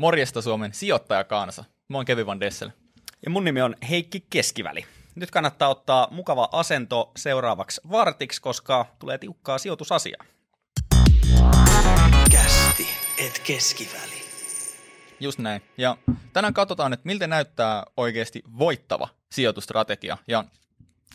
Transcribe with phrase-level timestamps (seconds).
[0.00, 1.64] Morjesta Suomen sijoittajakansa.
[1.88, 2.70] Mä oon Kevin Van Dessel.
[3.24, 4.84] Ja mun nimi on Heikki Keskiväli.
[5.14, 10.24] Nyt kannattaa ottaa mukava asento seuraavaksi vartiksi, koska tulee tiukkaa sijoitusasiaa.
[12.30, 14.22] Kästi, et keskiväli.
[15.20, 15.62] Just näin.
[15.78, 15.96] Ja
[16.32, 20.16] tänään katsotaan, että miltä näyttää oikeasti voittava sijoitustrategia.
[20.28, 20.44] Ja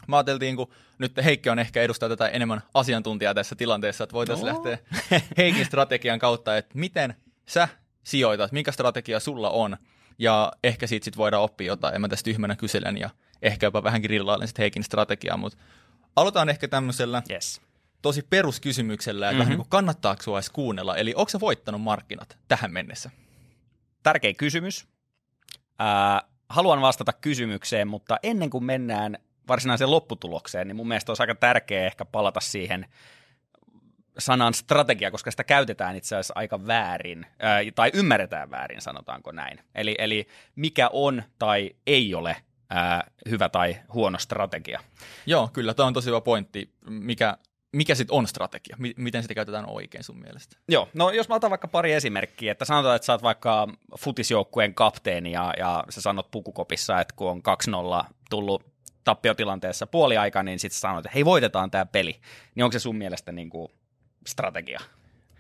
[0.08, 4.48] mä ajateltiin, kun nyt Heikki on ehkä edustaa tätä enemmän asiantuntijaa tässä tilanteessa, että voitaisiin
[4.48, 4.54] no.
[4.54, 4.78] lähteä
[5.38, 7.16] Heikin strategian kautta, että miten
[7.46, 7.68] sä
[8.06, 9.78] sijoitat, mikä strategia sulla on,
[10.20, 11.96] ja ehkä siitä sit voidaan oppia jotain.
[11.96, 13.10] En mä tästä tyhmänä kyselen ja
[13.42, 15.58] ehkä jopa vähän grillailen sitten Heikin strategiaa, mutta
[16.16, 17.62] aloitetaan ehkä tämmöisellä yes.
[18.02, 19.58] tosi peruskysymyksellä, että mm-hmm.
[19.58, 23.12] niin kannattaako sinua edes kuunnella, eli onko sä voittanut markkinat tähän mennessä?
[24.04, 24.88] Tärkeä kysymys.
[25.82, 31.36] Äh, haluan vastata kysymykseen, mutta ennen kuin mennään varsinaiseen lopputulokseen, niin mun mielestä olisi aika
[31.36, 32.86] tärkeää ehkä palata siihen
[34.18, 39.60] sanan strategia, koska sitä käytetään itse asiassa aika väärin, ää, tai ymmärretään väärin, sanotaanko näin.
[39.76, 42.38] Eli, eli mikä on tai ei ole
[42.70, 44.80] ää, hyvä tai huono strategia.
[45.26, 46.74] Joo, kyllä, tämä on tosi hyvä pointti.
[46.90, 47.38] Mikä,
[47.74, 48.78] mikä sitten on strategia?
[48.98, 50.58] Miten sitä käytetään oikein sun mielestä?
[50.70, 53.68] Joo, no jos mä otan vaikka pari esimerkkiä, että sanotaan, että sä oot vaikka
[54.00, 57.42] futisjoukkueen kapteeni ja, ja sä sanot pukukopissa, että kun on
[58.04, 62.20] 2-0 tullut tappiotilanteessa puoliaika, niin sitten sanot, että hei voitetaan tämä peli.
[62.56, 63.72] Niin onko se sun mielestä niin kuin
[64.28, 64.80] strategia.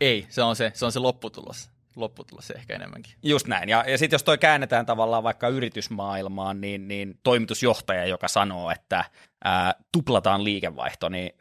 [0.02, 3.14] Ei, se on se, se, on se lopputulos lopputulos ehkä enemmänkin.
[3.24, 3.70] Just näin.
[3.70, 9.06] Ja, ja sitten jos toi käännetään tavallaan vaikka yritysmaailmaan, niin, niin toimitusjohtaja, joka sanoo, että
[9.44, 11.36] ää, tuplataan liikevaihto, niin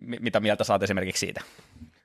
[0.00, 1.40] mitä mieltä saat esimerkiksi siitä?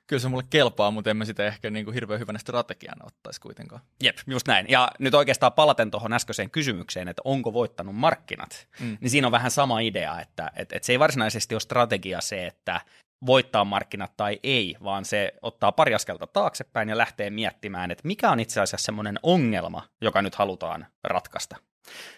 [0.06, 3.40] Kyllä se mulle kelpaa, mutta en mä sitä ehkä niin kuin hirveän hyvänä strategiana ottaisi
[3.40, 3.80] kuitenkaan.
[4.02, 4.66] Jep, just näin.
[4.68, 8.98] Ja nyt oikeastaan palaten tuohon äskeiseen kysymykseen, että onko voittanut markkinat, mm.
[9.00, 12.46] niin siinä on vähän sama idea, että, että, että se ei varsinaisesti ole strategia se,
[12.46, 12.80] että
[13.26, 18.30] voittaa markkinat tai ei, vaan se ottaa pari askelta taaksepäin ja lähtee miettimään, että mikä
[18.30, 21.56] on itse asiassa semmoinen ongelma, joka nyt halutaan ratkaista.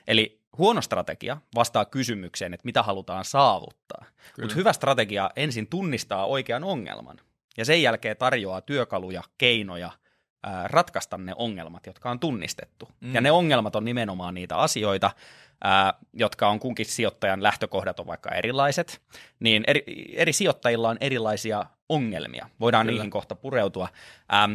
[0.07, 4.05] Eli huono strategia vastaa kysymykseen, että mitä halutaan saavuttaa.
[4.41, 7.21] Mutta hyvä strategia ensin tunnistaa oikean ongelman
[7.57, 9.91] ja sen jälkeen tarjoaa työkaluja, keinoja–
[10.65, 12.89] ratkaista ne ongelmat, jotka on tunnistettu.
[13.01, 13.15] Mm.
[13.15, 15.11] Ja ne ongelmat on nimenomaan niitä asioita,
[15.65, 19.03] ää, jotka on kunkin sijoittajan lähtökohdat on vaikka erilaiset,
[19.41, 19.85] niin eri,
[20.17, 22.49] eri sijoittajilla on erilaisia ongelmia.
[22.61, 22.97] Voidaan Kyllä.
[22.97, 23.89] niihin kohta pureutua.
[24.35, 24.53] Ähm,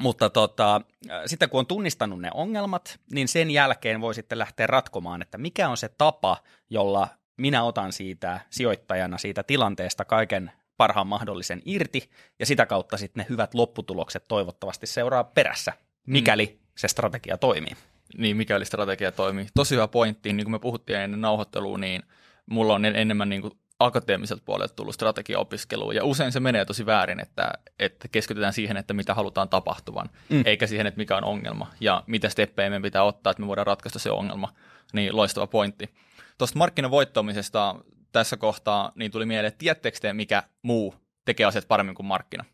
[0.00, 0.80] mutta tota,
[1.26, 5.68] sitten kun on tunnistanut ne ongelmat, niin sen jälkeen voi sitten lähteä ratkomaan, että mikä
[5.68, 6.36] on se tapa,
[6.70, 13.20] jolla minä otan siitä sijoittajana siitä tilanteesta kaiken parhaan mahdollisen irti, ja sitä kautta sitten
[13.20, 15.72] ne hyvät lopputulokset toivottavasti seuraa perässä,
[16.06, 16.58] mikäli mm.
[16.76, 17.76] se strategia toimii.
[18.16, 19.46] Niin, mikäli strategia toimii.
[19.54, 22.02] Tosi hyvä pointti, niin kuin me puhuttiin ennen nauhoittelua, niin
[22.46, 27.20] mulla on enemmän niin kuin akateemiselta puolelta tullut strategiaopiskeluun, ja usein se menee tosi väärin,
[27.20, 30.42] että, että keskitytään siihen, että mitä halutaan tapahtuvan, mm.
[30.46, 33.66] eikä siihen, että mikä on ongelma, ja mitä steppejä meidän pitää ottaa, että me voidaan
[33.66, 34.52] ratkaista se ongelma.
[34.92, 35.94] Niin loistava pointti.
[36.38, 37.74] Tuosta markkinavoittamisesta
[38.12, 42.44] tässä kohtaa niin tuli mieleen, että tiedättekö te, mikä muu tekee asiat paremmin kuin markkina?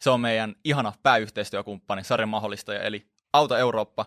[0.00, 4.06] Se on meidän ihana pääyhteistyökumppani, sarjan mahdollistaja, eli Auto Eurooppa,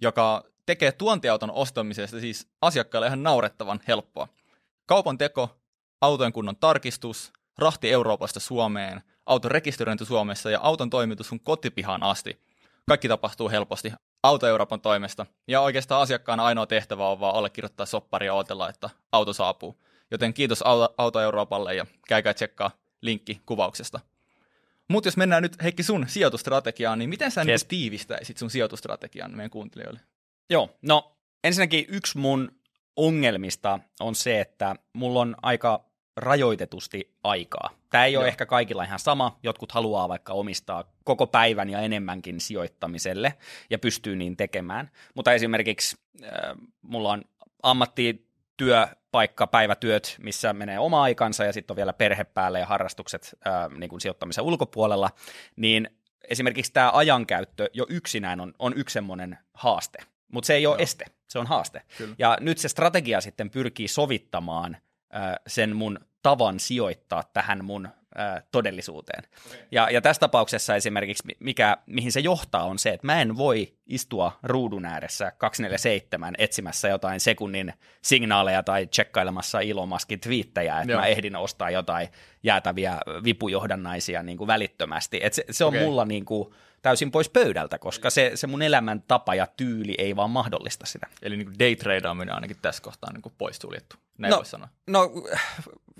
[0.00, 4.28] joka tekee tuontiauton ostamisesta siis asiakkaille ihan naurettavan helppoa.
[4.86, 5.60] Kaupan teko,
[6.00, 12.40] autojen kunnon tarkistus, rahti Euroopasta Suomeen, auton rekisteröinti Suomessa ja auton toimitus sun kotipihaan asti.
[12.88, 13.92] Kaikki tapahtuu helposti
[14.22, 15.26] Auto Euroopan toimesta.
[15.48, 19.82] Ja oikeastaan asiakkaana ainoa tehtävä on vaan allekirjoittaa soppari ja odotella, että auto saapuu.
[20.10, 20.64] Joten kiitos
[20.98, 22.70] Auto, Euroopalle ja käykää tsekkaa
[23.00, 24.00] linkki kuvauksesta.
[24.88, 27.62] Mutta jos mennään nyt Heikki sun sijoitustrategiaan, niin miten sä yes.
[27.62, 30.00] niin tiivistäisit sun sijoitustrategian meidän kuuntelijoille?
[30.50, 32.52] Joo, no ensinnäkin yksi mun
[32.96, 35.89] ongelmista on se, että mulla on aika
[36.20, 37.70] rajoitetusti aikaa.
[37.90, 38.20] Tämä ei Joo.
[38.20, 39.38] ole ehkä kaikilla ihan sama.
[39.42, 43.34] Jotkut haluaa vaikka omistaa koko päivän ja enemmänkin sijoittamiselle
[43.70, 44.90] ja pystyy niin tekemään.
[45.14, 46.30] Mutta esimerkiksi äh,
[46.82, 47.22] mulla on
[47.62, 53.36] ammatti työpaikka, päivätyöt, missä menee oma aikansa ja sitten on vielä perhe päälle ja harrastukset
[53.46, 55.10] äh, niin kuin sijoittamisen ulkopuolella,
[55.56, 55.90] niin
[56.28, 59.98] esimerkiksi tämä ajankäyttö jo yksinään on, on yksi semmoinen haaste,
[60.32, 60.82] mutta se ei ole Joo.
[60.82, 61.82] este, se on haaste.
[61.98, 62.14] Kyllä.
[62.18, 64.76] Ja nyt se strategia sitten pyrkii sovittamaan
[65.14, 69.24] äh, sen mun tavan sijoittaa tähän mun ää, todellisuuteen.
[69.46, 69.58] Okay.
[69.70, 73.74] Ja, ja tässä tapauksessa esimerkiksi, mikä, mihin se johtaa, on se, että mä en voi
[73.86, 77.72] istua ruudun ääressä 247 etsimässä jotain sekunnin
[78.02, 81.00] signaaleja tai tsekkailemassa Ilomaskin twiittejä, että Joo.
[81.00, 82.08] mä ehdin ostaa jotain
[82.42, 85.20] jäätäviä vipujohdannaisia niin kuin välittömästi.
[85.22, 85.84] Et se, se on okay.
[85.84, 90.30] mulla niin kuin, täysin pois pöydältä, koska se, se mun elämäntapa ja tyyli ei vaan
[90.30, 91.06] mahdollista sitä.
[91.22, 94.68] Eli niin daytradeaminen ainakin tässä kohtaa niin pois suljettu, näin no, sanoa.
[94.86, 95.10] No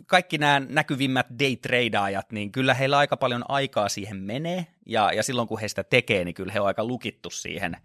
[0.06, 5.48] kaikki nämä näkyvimmät daytradeajat, niin kyllä heillä aika paljon aikaa siihen menee, ja, ja silloin
[5.48, 7.76] kun he sitä tekee, niin kyllä he on aika lukittu siihen–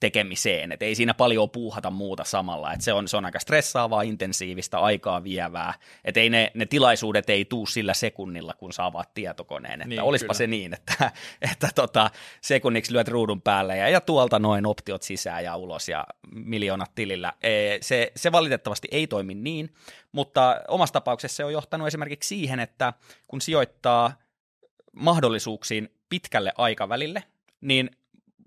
[0.00, 4.02] tekemiseen, että ei siinä paljon puuhata muuta samalla, että se on, se on aika stressaavaa,
[4.02, 9.14] intensiivistä, aikaa vievää, että ei ne, ne tilaisuudet ei tuu sillä sekunnilla, kun saa avaat
[9.14, 10.38] tietokoneen, että niin, olispa kyllä.
[10.38, 11.12] se niin, että,
[11.52, 12.10] että tota,
[12.40, 17.32] sekunniksi lyöt ruudun päälle ja, ja tuolta noin optiot sisään ja ulos ja miljoonat tilillä.
[17.42, 17.50] E,
[17.80, 19.74] se, se valitettavasti ei toimi niin,
[20.12, 22.92] mutta omassa tapauksessa se on johtanut esimerkiksi siihen, että
[23.28, 24.12] kun sijoittaa
[24.92, 27.22] mahdollisuuksiin pitkälle aikavälille,
[27.60, 27.90] niin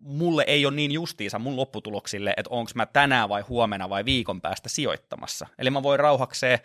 [0.01, 4.41] mulle ei ole niin justiisa mun lopputuloksille, että onko mä tänään vai huomenna vai viikon
[4.41, 5.47] päästä sijoittamassa.
[5.59, 6.59] Eli mä voin rauhakseen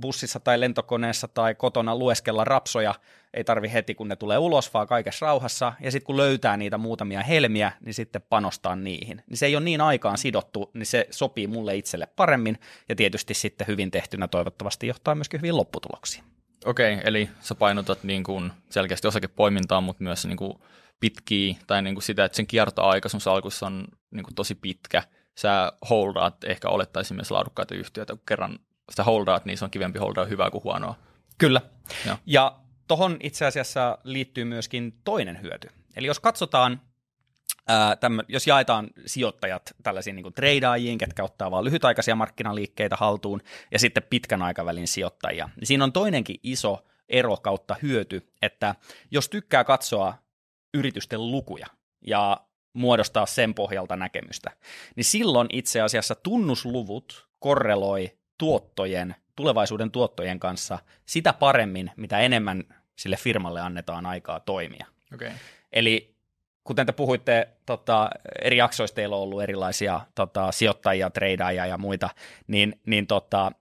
[0.00, 2.94] bussissa tai lentokoneessa tai kotona lueskella rapsoja,
[3.34, 6.78] ei tarvi heti kun ne tulee ulos, vaan kaikessa rauhassa, ja sitten kun löytää niitä
[6.78, 9.22] muutamia helmiä, niin sitten panostaa niihin.
[9.30, 13.34] Niin se ei ole niin aikaan sidottu, niin se sopii mulle itselle paremmin, ja tietysti
[13.34, 16.24] sitten hyvin tehtynä toivottavasti johtaa myöskin hyvin lopputuloksiin.
[16.64, 20.58] Okei, eli sä painotat niin kuin selkeästi osakepoimintaa, mutta myös niin kuin
[21.00, 25.02] pitkiä, tai niin kuin sitä, että sen kiertoaika sun salkussa on niin kuin tosi pitkä.
[25.38, 28.58] Sä holdaat ehkä olettaisin myös laadukkaita yhtiöitä, kun kerran
[28.90, 30.94] sitä holdaat, niin se on kivempi holdaa hyvää kuin huonoa.
[31.38, 31.60] Kyllä.
[32.06, 32.58] Ja, ja
[32.88, 35.68] tohon itse asiassa liittyy myöskin toinen hyöty.
[35.96, 36.80] Eli jos katsotaan
[37.68, 43.40] Ää, tämmö, jos jaetaan sijoittajat tällaisiin niin treidaajiin, ketkä ottaa vain lyhytaikaisia markkinaliikkeitä haltuun,
[43.70, 48.74] ja sitten pitkän aikavälin sijoittajia, niin siinä on toinenkin iso ero kautta hyöty, että
[49.10, 50.14] jos tykkää katsoa
[50.74, 51.66] yritysten lukuja
[52.06, 52.40] ja
[52.72, 54.50] muodostaa sen pohjalta näkemystä,
[54.96, 62.64] niin silloin itse asiassa tunnusluvut korreloi tuottojen, tulevaisuuden tuottojen kanssa sitä paremmin, mitä enemmän
[62.96, 64.86] sille firmalle annetaan aikaa toimia.
[65.14, 65.30] Okay.
[65.72, 66.14] Eli
[66.64, 68.10] kuten te puhuitte, tota,
[68.42, 72.10] eri jaksoista teillä on ollut erilaisia tota, sijoittajia, treidaajia ja muita,
[72.46, 73.52] niin, niin tota,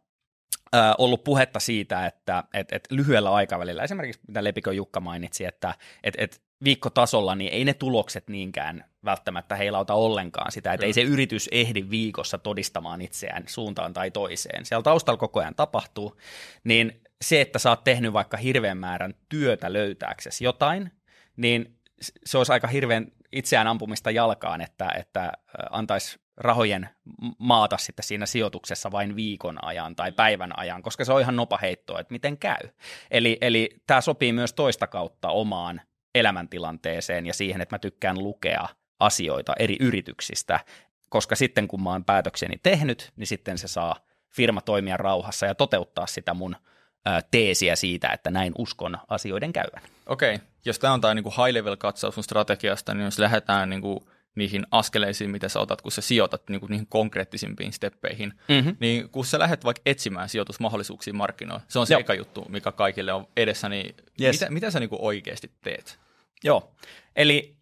[0.76, 5.76] äh, ollut puhetta siitä, että et, et lyhyellä aikavälillä, esimerkiksi mitä Lepikö Jukka mainitsi, että
[6.04, 10.90] et, et viikkotasolla, niin ei ne tulokset niinkään välttämättä heilauta ollenkaan sitä, että Kyllä.
[10.90, 14.66] ei se yritys ehdi viikossa todistamaan itseään suuntaan tai toiseen.
[14.66, 16.18] Siellä taustalla koko ajan tapahtuu,
[16.64, 20.92] niin se, että sä oot tehnyt vaikka hirveän määrän työtä löytääksesi jotain,
[21.38, 21.78] niin
[22.26, 25.32] se olisi aika hirveän itseään ampumista jalkaan, että, että
[25.72, 26.90] antaisi rahojen
[27.38, 31.58] maata sitten siinä sijoituksessa vain viikon ajan tai päivän ajan, koska se on ihan nopa
[31.58, 32.70] heittoa, että miten käy.
[33.12, 35.82] Eli, eli tämä sopii myös toista kautta omaan
[36.16, 38.68] elämäntilanteeseen ja siihen, että mä tykkään lukea
[39.00, 40.60] asioita eri yrityksistä,
[41.10, 43.96] koska sitten kun mä oon päätökseni tehnyt, niin sitten se saa
[44.30, 46.56] firma toimia rauhassa ja toteuttaa sitä mun
[47.32, 49.82] teesiä siitä, että näin uskon asioiden käyvän.
[50.06, 50.48] Okei, okay.
[50.66, 54.00] jos tämä on tämä niin high level katsaus sun strategiasta, niin jos lähdetään niin kuin
[54.36, 58.78] niihin askeleisiin, mitä sä otat, kun sä sijoitat niin kuin niihin konkreettisimpiin steppeihin, mm-hmm.
[58.80, 62.00] niin kun sä lähdet vaikka etsimään sijoitusmahdollisuuksia markkinoilla, se on se Joo.
[62.00, 64.40] eka juttu, mikä kaikille on edessä, niin yes.
[64.42, 66.00] mitä, mitä sä niin kuin oikeasti teet?
[66.44, 66.76] Joo,
[67.16, 67.56] eli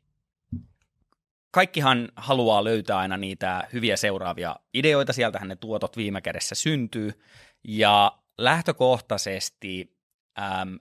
[1.52, 7.22] kaikkihan haluaa löytää aina niitä hyviä seuraavia ideoita, sieltähän ne tuotot viime kädessä syntyy,
[7.64, 9.98] ja lähtökohtaisesti
[10.40, 10.80] äm,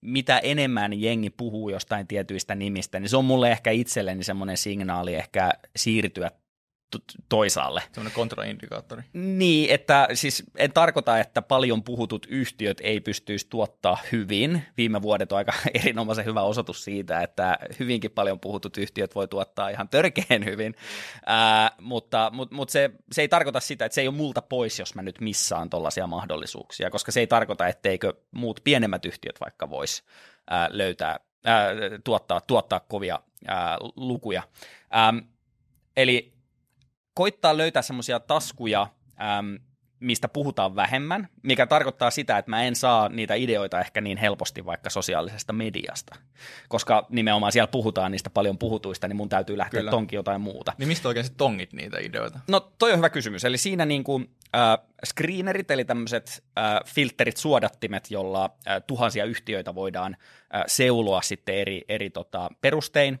[0.00, 5.14] mitä enemmän jengi puhuu jostain tietyistä nimistä, niin se on mulle ehkä itselleni semmoinen signaali
[5.14, 6.30] ehkä siirtyä
[7.28, 7.82] toisaalle.
[7.92, 9.02] Semmoinen kontraindikaattori.
[9.12, 14.62] Niin, että siis en tarkoita, että paljon puhutut yhtiöt ei pystyisi tuottaa hyvin.
[14.76, 19.68] Viime vuodet on aika erinomaisen hyvä osoitus siitä, että hyvinkin paljon puhutut yhtiöt voi tuottaa
[19.68, 20.74] ihan törkeen hyvin,
[21.26, 24.78] Ää, mutta, mutta, mutta se, se ei tarkoita sitä, että se ei ole multa pois,
[24.78, 29.70] jos mä nyt missaan tuollaisia mahdollisuuksia, koska se ei tarkoita, etteikö muut pienemmät yhtiöt vaikka
[29.70, 30.04] vois
[30.50, 31.68] ää, löytää, ää,
[32.04, 34.42] tuottaa, tuottaa kovia ää, lukuja.
[34.90, 35.14] Ää,
[35.96, 36.37] eli
[37.18, 38.86] koittaa löytää semmoisia taskuja,
[39.38, 39.58] äm,
[40.00, 44.66] mistä puhutaan vähemmän, mikä tarkoittaa sitä, että mä en saa niitä ideoita ehkä niin helposti
[44.66, 46.16] vaikka sosiaalisesta mediasta.
[46.68, 49.90] Koska nimenomaan siellä puhutaan niistä paljon puhutuista, niin mun täytyy lähteä Kyllä.
[49.90, 50.72] tonkin jotain muuta.
[50.78, 52.40] Niin mistä oikein tongit niitä ideoita?
[52.48, 53.44] No toi on hyvä kysymys.
[53.44, 59.74] Eli siinä niin kuin, äh, screenerit, eli tämmöiset äh, filterit, suodattimet, jolla äh, tuhansia yhtiöitä
[59.74, 60.16] voidaan
[60.54, 63.18] äh, seuloa sitten eri, eri tota, perustein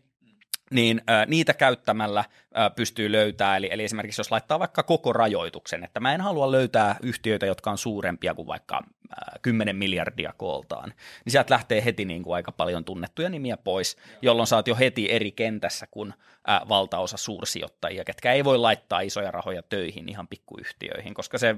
[0.70, 2.24] niin ä, niitä käyttämällä
[2.58, 6.52] ä, pystyy löytämään, eli, eli esimerkiksi jos laittaa vaikka koko rajoituksen, että mä en halua
[6.52, 8.82] löytää yhtiöitä, jotka on suurempia kuin vaikka
[9.12, 10.88] ä, 10 miljardia kooltaan,
[11.24, 15.12] niin sieltä lähtee heti niin kuin aika paljon tunnettuja nimiä pois, jolloin saat jo heti
[15.12, 16.14] eri kentässä kuin
[16.48, 21.56] ä, valtaosa suursijoittajia, ketkä ei voi laittaa isoja rahoja töihin ihan pikkuyhtiöihin, koska se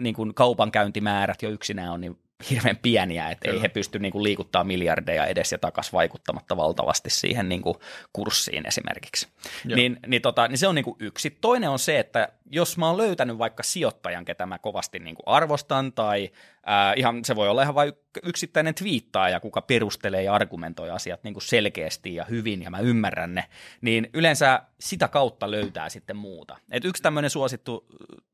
[0.00, 2.18] niin kuin kaupankäyntimäärät jo yksinään on niin
[2.50, 3.54] hirveän pieniä, että Kyllä.
[3.58, 7.76] ei he pysty niin kuin liikuttaa miljardeja edes ja takas vaikuttamatta valtavasti siihen niin kuin
[8.12, 9.28] kurssiin esimerkiksi.
[9.64, 9.76] Joo.
[9.76, 11.38] Niin, niin, tota, niin se on niin kuin yksi.
[11.40, 15.28] Toinen on se, että jos mä oon löytänyt vaikka sijoittajan, ketä mä kovasti niin kuin
[15.28, 16.30] arvostan, tai
[16.66, 17.92] ää, ihan se voi olla ihan vain
[18.22, 23.34] yksittäinen twiittaaja, kuka perustelee ja argumentoi asiat niin kuin selkeästi ja hyvin, ja mä ymmärrän
[23.34, 23.44] ne,
[23.80, 26.56] niin yleensä sitä kautta löytää sitten muuta.
[26.70, 27.86] Et yksi tämmöinen suosittu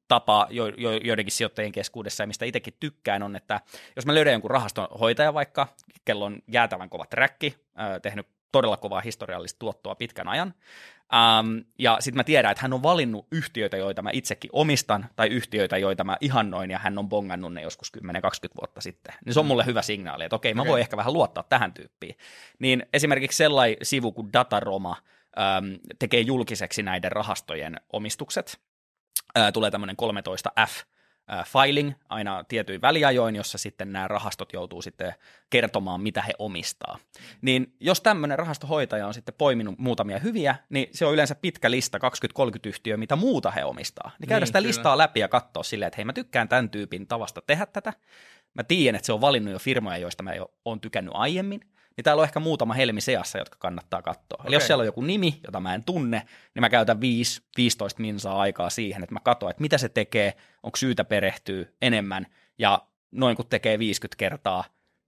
[0.09, 3.61] tapa jo, jo, joidenkin sijoittajien keskuudessa, ja mistä itsekin tykkään, on, että
[3.97, 5.69] jos mä löydän jonkun rahastonhoitaja vaikka,
[6.05, 10.55] kello on jäätävän kova träkki, äh, tehnyt todella kovaa historiallista tuottoa pitkän ajan,
[11.15, 15.29] ähm, ja sitten mä tiedän, että hän on valinnut yhtiöitä, joita mä itsekin omistan, tai
[15.29, 18.01] yhtiöitä, joita mä ihannoin, ja hän on bongannut ne joskus 10-20
[18.61, 19.15] vuotta sitten.
[19.25, 20.71] Niin se on mulle hyvä signaali, että okei, mä Okei.
[20.71, 22.17] voin ehkä vähän luottaa tähän tyyppiin.
[22.59, 24.97] Niin esimerkiksi sellainen sivu kuin Dataroma
[25.39, 25.67] ähm,
[25.99, 28.61] tekee julkiseksi näiden rahastojen omistukset,
[29.37, 30.85] ää, tulee tämmöinen 13F
[31.29, 35.15] ää, filing aina tietyin väliajoin, jossa sitten nämä rahastot joutuu sitten
[35.51, 36.99] kertomaan, mitä he omistaa.
[37.43, 41.99] Niin jos tämmöinen rahastohoitaja on sitten poiminut muutamia hyviä, niin se on yleensä pitkä lista,
[41.99, 42.01] 20-30
[42.67, 44.11] yhtiöä, mitä muuta he omistaa.
[44.19, 44.69] Niin käydä Niin, sitä kyllä.
[44.69, 47.93] listaa läpi ja katsoa silleen, että hei mä tykkään tämän tyypin tavasta tehdä tätä.
[48.55, 51.61] Mä tiedän, että se on valinnut jo firmoja, joista mä jo oon tykännyt aiemmin.
[51.97, 54.45] Niin täällä on ehkä muutama helmi seassa, jotka kannattaa katsoa.
[54.47, 56.23] Eli jos siellä on joku nimi, jota mä en tunne,
[56.55, 57.01] niin mä käytän 5-15
[57.99, 62.27] minsaa aikaa siihen, että mä katson, että mitä se tekee, onko syytä perehtyä enemmän,
[62.59, 64.65] ja noin kun tekee 50 kertaa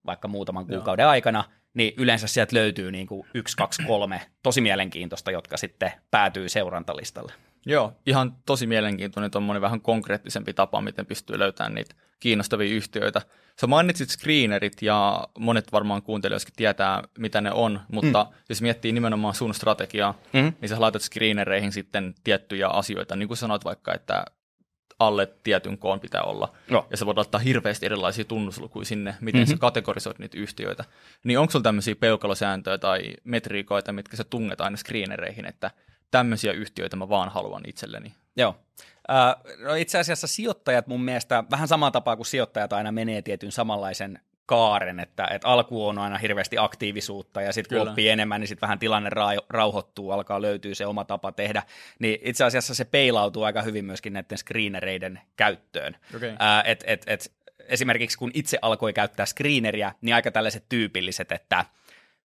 [0.07, 0.76] vaikka muutaman Joo.
[0.76, 5.92] kuukauden aikana, niin yleensä sieltä löytyy niin kuin yksi, kaksi, kolme tosi mielenkiintoista, jotka sitten
[6.11, 7.33] päätyy seurantalistalle.
[7.66, 13.22] Joo, ihan tosi mielenkiintoinen tuommoinen vähän konkreettisempi tapa, miten pystyy löytämään niitä kiinnostavia yhtiöitä.
[13.60, 18.37] Sä mainitsit screenerit ja monet varmaan kuuntelijoissakin tietää, mitä ne on, mutta mm.
[18.48, 20.52] jos miettii nimenomaan sun strategiaa, Mm.
[20.60, 24.25] niin sä laitat screenereihin sitten tiettyjä asioita, niin kuin sanoit vaikka, että
[24.98, 26.52] alle tietyn koon pitää olla.
[26.70, 26.87] Joo.
[26.90, 29.50] Ja sä voit laittaa hirveästi erilaisia tunnuslukuja sinne, miten mm-hmm.
[29.52, 29.56] Mhm.
[29.56, 30.84] sä kategorisoit niitä yhtiöitä.
[31.25, 35.70] Niin onko sulla tämmöisiä peukalosääntöjä tai metriikoita, mitkä sä tunget aina screenereihin, että
[36.10, 38.14] tämmöisiä yhtiöitä mä vaan haluan itselleni?
[38.38, 38.54] Joo.
[39.11, 43.52] Äh, no itse asiassa sijoittajat mun mielestä vähän samaa tapaa kuin sijoittajat aina menee tietyn
[43.52, 47.90] samanlaisen kaaren, että, että alku on aina hirveästi aktiivisuutta ja sitten kun Kyllä.
[47.90, 51.62] oppii enemmän, niin sitten vähän tilanne ra- rauhoittuu, alkaa löytyä se oma tapa tehdä,
[51.99, 55.97] niin itse asiassa se peilautuu aika hyvin myöskin näiden screenereiden käyttöön.
[56.16, 56.33] Okei.
[56.38, 61.64] Ää, et, et, et, esimerkiksi kun itse alkoi käyttää screeneriä, niin aika tällaiset tyypilliset, että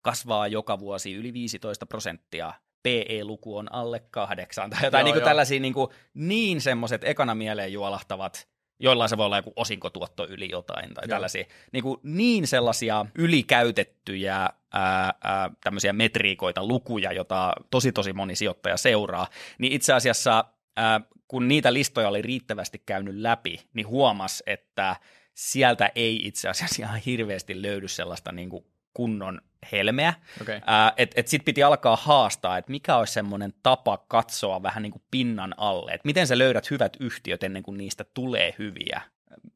[0.02, 2.54] kasvaa joka vuosi yli 15 prosenttia,
[2.86, 7.36] PE-luku on alle kahdeksan, tai jotain Joo, niin, kuin tällaisia niin, kuin, niin semmoiset ekana
[7.36, 8.48] mieleen juolahtavat,
[8.80, 11.15] joillain se voi olla joku osinkotuotto yli jotain, tai Joo.
[11.15, 14.36] tällaisia, niin, kuin, niin sellaisia ylikäytettyjä
[14.74, 19.27] ää, ää, tämmöisiä metriikoita, lukuja, jota tosi tosi moni sijoittaja seuraa,
[19.58, 24.96] niin itse asiassa ää, kun niitä listoja oli riittävästi käynyt läpi, niin huomas, että
[25.34, 30.13] sieltä ei itse asiassa ihan hirveästi löydy sellaista niin kuin kunnon helmeä.
[30.41, 30.62] Okei.
[30.65, 34.91] Ää, et, et sit piti alkaa haastaa, että mikä olisi semmoinen tapa katsoa vähän niin
[34.91, 39.01] kuin pinnan alle, että miten sä löydät hyvät yhtiöt ennen kuin niistä tulee hyviä,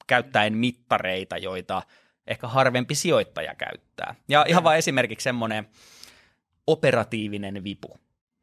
[0.07, 1.81] käyttäen mittareita, joita
[2.27, 4.15] ehkä harvempi sijoittaja käyttää.
[4.27, 5.67] Ja ihan vain esimerkiksi semmoinen
[6.67, 7.99] operatiivinen vipu.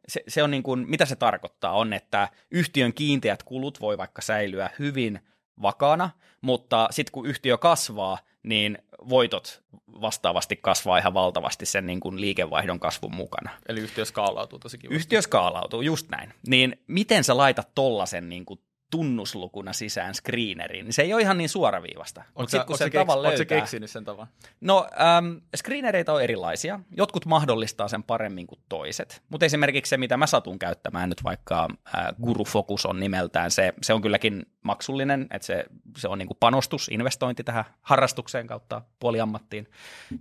[0.09, 4.23] Se, se on niin kuin, mitä se tarkoittaa on, että yhtiön kiinteät kulut voi vaikka
[4.23, 5.21] säilyä hyvin
[5.63, 9.63] vakaana, mutta sitten kun yhtiö kasvaa, niin voitot
[10.01, 13.51] vastaavasti kasvaa ihan valtavasti sen niin kuin liikevaihdon kasvun mukana.
[13.69, 14.97] Eli yhtiö skaalautuu tosi kivasti.
[14.97, 16.33] Yhtiö skaalautuu, just näin.
[16.47, 21.39] Niin miten sä laitat tollasen niin kuin tunnuslukuna sisään screeneriin, niin se ei ole ihan
[21.39, 22.25] niin suoraviivasta.
[22.35, 23.45] Oletko sä, kun oot sä sen keks, tavan löytää...
[23.45, 24.27] keksinyt sen tavan?
[24.61, 26.81] No, ähm, screenereitä on erilaisia.
[26.97, 29.23] Jotkut mahdollistaa sen paremmin kuin toiset.
[29.29, 33.73] Mutta esimerkiksi se, mitä mä satun käyttämään nyt vaikka äh, Guru Focus on nimeltään, se,
[33.83, 35.65] se on kylläkin maksullinen, että se,
[35.97, 39.67] se on niinku panostus, investointi tähän harrastukseen kautta puoliammattiin.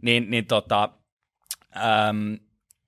[0.01, 0.89] Niin, niin tota,
[1.75, 2.33] ähm,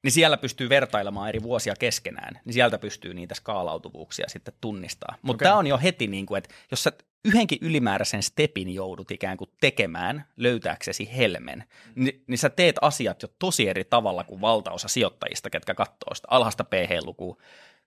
[0.08, 5.16] niin siellä pystyy vertailemaan eri vuosia keskenään, niin sieltä pystyy niitä skaalautuvuuksia sitten tunnistaa.
[5.22, 5.46] Mutta Okei.
[5.46, 6.92] tämä on jo heti niin kuin, että jos sä
[7.26, 11.64] yhdenkin ylimääräisen stepin joudut ikään kuin tekemään löytääksesi helmen,
[11.96, 16.28] niin, niin sä teet asiat jo tosi eri tavalla kuin valtaosa sijoittajista, ketkä katsoo sitä
[16.32, 17.38] alhaista pH-lukua,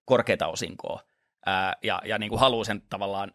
[0.05, 1.03] korkeita osinkoa
[1.47, 3.33] ää, ja, ja niin kuin haluaa sen tavallaan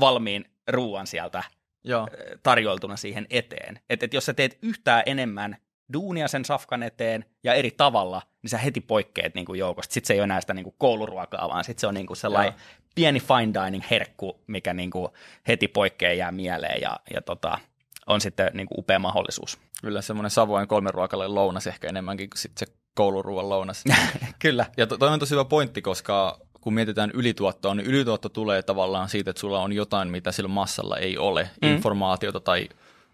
[0.00, 1.42] valmiin ruuan sieltä
[1.84, 2.08] Joo.
[2.42, 3.80] tarjoiltuna siihen eteen.
[3.90, 5.56] Että et jos sä teet yhtään enemmän
[5.92, 9.94] duunia sen safkan eteen ja eri tavalla, niin sä heti poikkeet niin kuin joukosta.
[9.94, 12.16] Sitten se ei ole enää sitä niin kuin kouluruokaa, vaan sitten se on niin kuin
[12.16, 12.60] sellainen Joo.
[12.94, 15.08] pieni fine dining herkku, mikä niin kuin
[15.48, 17.58] heti poikkeaa jää mieleen ja, ja tota,
[18.06, 19.58] on sitten niin kuin upea mahdollisuus.
[19.82, 23.84] Kyllä semmoinen Savoin kolmen ruokalle lounas ehkä enemmänkin kuin sit se kouluruuan lounas.
[24.38, 24.66] Kyllä.
[24.76, 29.08] Ja to- toi on tosi hyvä pointti, koska kun mietitään ylituottoa, niin ylituotto tulee tavallaan
[29.08, 31.68] siitä, että sulla on jotain, mitä sillä massalla ei ole, mm.
[31.68, 32.68] informaatiota tai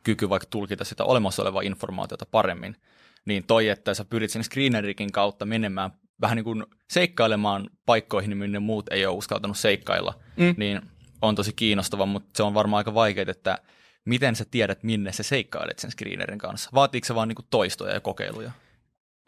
[0.05, 2.77] kyky vaikka tulkita sitä olemassa olevaa informaatiota paremmin,
[3.25, 8.59] niin toi, että sä pyrit sen screenerikin kautta menemään vähän niin kuin seikkailemaan paikkoihin, minne
[8.59, 10.55] muut ei ole uskaltanut seikkailla, mm.
[10.57, 10.81] niin
[11.23, 13.59] on tosi kiinnostava, mutta se on varmaan aika vaikeaa, että
[14.05, 16.71] miten sä tiedät, minne sä seikkailet sen screenerin kanssa.
[16.75, 18.51] Vaatiiko se vaan niin kuin toistoja ja kokeiluja?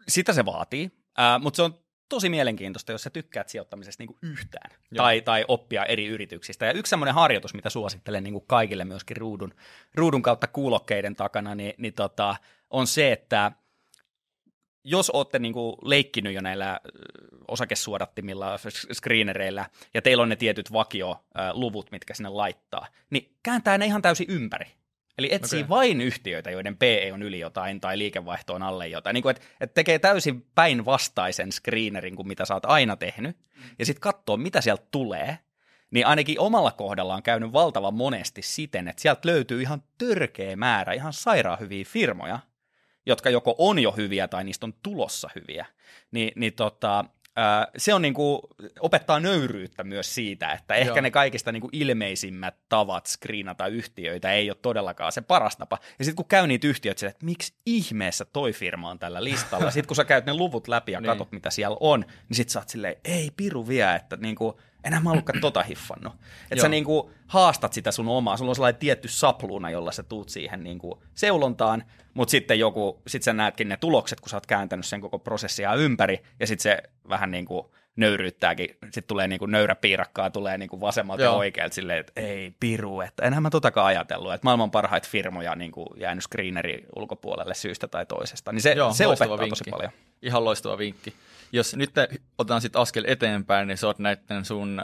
[0.08, 1.78] Sitä se vaatii, äh, mutta se on
[2.08, 6.66] tosi mielenkiintoista, jos sä tykkäät sijoittamisesta niin kuin yhtään tai, tai oppia eri yrityksistä.
[6.66, 9.54] Ja yksi semmoinen harjoitus, mitä suosittelen niin kuin kaikille myöskin ruudun,
[9.94, 12.36] ruudun kautta kuulokkeiden takana, niin, niin tota,
[12.70, 13.52] on se, että
[14.84, 16.80] jos olette niin kuin leikkinyt jo näillä
[17.48, 18.58] osakesuodattimilla,
[18.92, 24.26] screenereillä, ja teillä on ne tietyt vakioluvut, mitkä sinne laittaa, niin kääntää ne ihan täysin
[24.30, 24.66] ympäri.
[25.18, 25.68] Eli etsii okay.
[25.68, 29.14] vain yhtiöitä, joiden PE on yli jotain tai liikevaihto on alle jotain.
[29.14, 33.36] Niin kuin, että, että tekee täysin päinvastaisen screenerin kuin mitä sä oot aina tehnyt.
[33.78, 35.38] Ja sitten katsoo, mitä sieltä tulee.
[35.90, 40.92] Niin ainakin omalla kohdalla on käynyt valtavan monesti siten, että sieltä löytyy ihan törkeä määrä
[40.92, 42.38] ihan sairaan hyviä firmoja,
[43.06, 45.66] jotka joko on jo hyviä tai niistä on tulossa hyviä.
[46.10, 47.04] Ni, niin tota,
[47.76, 48.40] se on niin kuin,
[48.80, 51.00] opettaa nöyryyttä myös siitä, että ehkä Joo.
[51.00, 55.78] ne kaikista niin kuin ilmeisimmät tavat screenata yhtiöitä ei ole todellakaan se paras tapa.
[55.98, 59.86] Ja sitten kun käy niitä yhtiöitä, että miksi ihmeessä toi firma on tällä listalla, sitten
[59.86, 61.06] kun sä käyt ne luvut läpi ja niin.
[61.06, 64.54] katsot, mitä siellä on, niin sitten sä oot silleen, ei piru vie, että niin kuin,
[64.86, 66.12] enää mä ollutkaan tota hiffannut.
[66.50, 70.28] Että sä niinku haastat sitä sun omaa, sulla on sellainen tietty sapluuna, jolla sä tuut
[70.28, 74.86] siihen niinku seulontaan, mutta sitten joku, sit sä näetkin ne tulokset, kun sä oot kääntänyt
[74.86, 80.30] sen koko prosessia ympäri, ja sitten se vähän niinku nöyryyttääkin, sitten tulee niinku nöyrä piirakkaa,
[80.30, 81.32] tulee niinku vasemmalta Joo.
[81.32, 85.54] ja oikealta silleen, että ei piru, että enää mä totakaan ajatellut, että maailman parhaita firmoja
[85.54, 89.48] niinku jäänyt screeneri ulkopuolelle syystä tai toisesta, niin se, Joo, se opettaa vinkki.
[89.48, 89.92] tosi paljon.
[90.22, 91.14] Ihan loistava vinkki
[91.52, 91.90] jos nyt
[92.38, 94.82] otetaan sitten askel eteenpäin, niin sä oot näiden sun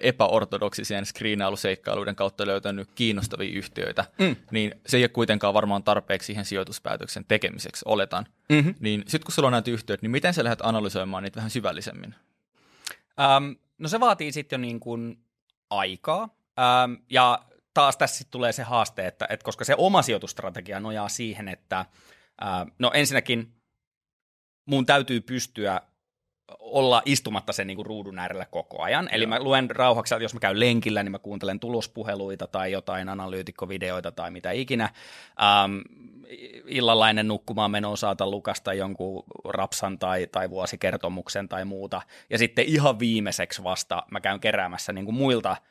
[0.00, 4.36] epäortodoksisien screenailuseikkailuiden kautta löytänyt kiinnostavia yhtiöitä, mm.
[4.50, 8.26] niin se ei ole kuitenkaan varmaan tarpeeksi siihen sijoituspäätöksen tekemiseksi, oletan.
[8.48, 8.74] Mm-hmm.
[8.80, 12.14] Niin sitten kun sulla on näitä yhtiöitä, niin miten sä lähdet analysoimaan niitä vähän syvällisemmin?
[13.20, 15.24] Um, no se vaatii sitten jo niin kuin
[15.70, 21.08] aikaa, um, ja taas tässä tulee se haaste, että, että koska se oma sijoitustrategia nojaa
[21.08, 21.86] siihen, että
[22.42, 23.54] uh, no ensinnäkin
[24.66, 25.80] mun täytyy pystyä
[26.60, 29.08] olla istumatta sen niin kuin ruudun äärellä koko ajan.
[29.12, 29.28] Eli Joo.
[29.28, 34.30] mä luen rauhaksi, jos mä käyn lenkillä, niin mä kuuntelen tulospuheluita tai jotain analyytikkovideoita tai
[34.30, 34.84] mitä ikinä.
[35.42, 35.78] Ähm,
[36.66, 42.02] illalla ennen nukkumaan menoa saatan lukasta jonkun rapsan tai, tai vuosikertomuksen tai muuta.
[42.30, 45.56] Ja sitten ihan viimeiseksi vasta mä käyn keräämässä niin kuin muilta–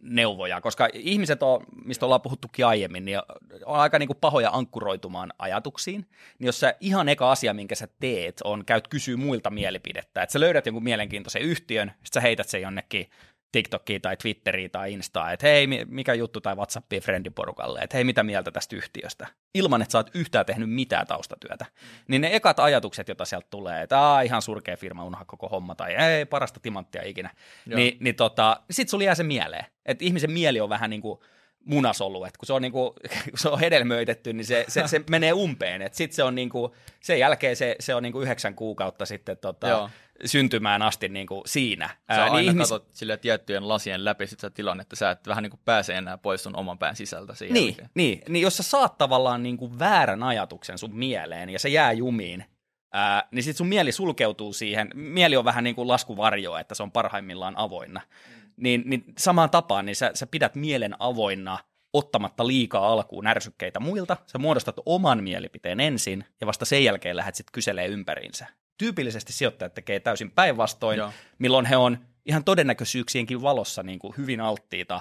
[0.00, 3.18] neuvoja, koska ihmiset on, mistä ollaan puhuttukin aiemmin, niin
[3.64, 6.06] on aika niin kuin pahoja ankkuroitumaan ajatuksiin,
[6.38, 10.32] niin jos sä ihan eka asia, minkä sä teet, on käyt kysyä muilta mielipidettä, että
[10.32, 13.10] sä löydät jonkun mielenkiintoisen yhtiön, sitten sä heität sen jonnekin
[13.52, 18.22] TikTokiin tai Twitteriin tai Instaan, että hei, mikä juttu tai WhatsAppiin friendiporukalle, että hei, mitä
[18.22, 21.66] mieltä tästä yhtiöstä, ilman että sä oot yhtään tehnyt mitään taustatyötä.
[22.08, 25.74] Niin ne ekat ajatukset, joita sieltä tulee, että Aa, ihan surkea firma, unoha koko homma,
[25.74, 27.30] tai ei, parasta timanttia ikinä,
[27.66, 29.64] niin, niin tota, sit sulla jää se mieleen.
[29.86, 31.20] Että ihmisen mieli on vähän niin kuin
[31.64, 32.92] munasolu, että kun se on, niin kuin,
[33.30, 35.90] kun se on hedelmöitetty, niin se, se, se menee umpeen.
[35.92, 39.36] Sitten se on niin kuin, sen jälkeen se, se on niin kuin yhdeksän kuukautta sitten
[39.36, 39.90] tota,
[40.24, 41.88] syntymään asti niin kuin siinä.
[41.88, 42.58] Sä Ää, aina niin ihmis...
[42.58, 46.42] katsot sille tiettyjen lasien läpi sitä tilannetta, sä et vähän niin kuin pääse enää pois
[46.42, 47.54] sun oman pään sisältä siihen.
[47.54, 51.68] Niin, niin, niin, jos sä saat tavallaan niin kuin väärän ajatuksen sun mieleen ja se
[51.68, 52.44] jää jumiin,
[52.92, 54.90] ää, niin sitten sun mieli sulkeutuu siihen.
[54.94, 58.00] Mieli on vähän niin kuin laskuvarjo, että se on parhaimmillaan avoinna.
[58.00, 58.47] Mm.
[58.58, 61.58] Niin, niin samaan tapaan, niin sä, sä pidät mielen avoinna
[61.92, 67.34] ottamatta liikaa alkuun ärsykkeitä muilta, sä muodostat oman mielipiteen ensin ja vasta sen jälkeen lähdet
[67.34, 68.46] sitten kyselee ympäriinsä
[68.78, 71.12] tyypillisesti sijoittajat tekee täysin päinvastoin, Joo.
[71.38, 75.00] milloin he on ihan todennäköisyyksienkin valossa niin kuin hyvin alttiita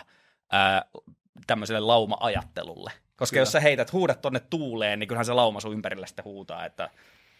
[0.51, 0.85] ää,
[1.47, 2.91] tämmöiselle lauma-ajattelulle.
[3.15, 3.41] Koska Kyllä.
[3.41, 6.89] jos sä heität, huudat tonne tuuleen, niin kyllähän se lauma sun ympärillä sitten huutaa, että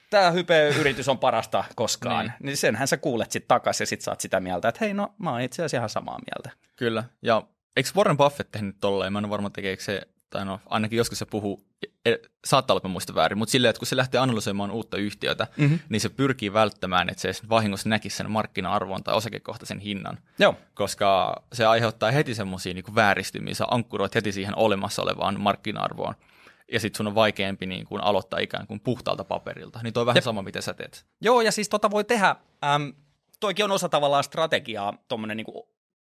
[0.10, 2.26] tämä hype-yritys on parasta koskaan.
[2.26, 2.34] niin.
[2.40, 5.32] niin senhän sä kuulet sitten takaisin ja sit saat sitä mieltä, että hei no mä
[5.32, 6.58] oon itse asiassa ihan samaa mieltä.
[6.76, 7.44] Kyllä, ja
[7.78, 9.14] eikö Warren Buffett tehnyt tolleen?
[9.14, 11.66] Mä en ole varma tekeekö se tai no ainakin joskus se puhuu,
[12.06, 12.16] e,
[12.46, 15.80] saattaa olla, että muista väärin, mutta silleen, että kun se lähtee analysoimaan uutta yhtiötä, mm-hmm.
[15.90, 20.18] niin se pyrkii välttämään, että se vahingossa näkisi sen markkina-arvon tai osakekohtaisen hinnan.
[20.40, 20.56] Joo.
[20.74, 26.16] Koska se aiheuttaa heti semmoisia niin vääristymiä, sä ankkuroit heti siihen olemassa olevaan markkina-arvoon.
[26.72, 29.80] Ja sitten sun on vaikeampi niin kuin aloittaa ikään kuin puhtaalta paperilta.
[29.84, 30.24] Niin toi on vähän Jep.
[30.24, 31.06] sama, miten sä teet.
[31.22, 32.94] Joo, ja siis tota voi tehdä, äm,
[33.40, 35.66] toikin on osa tavallaan strategiaa, tuommoinen niin